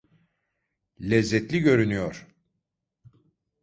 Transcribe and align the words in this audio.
Lezzetli 0.99 1.59
görünüyor. 1.59 2.27